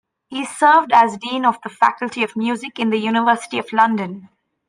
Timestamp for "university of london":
2.97-4.29